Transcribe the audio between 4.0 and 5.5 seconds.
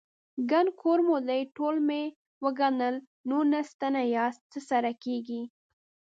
ياست، څه سره کېږئ؟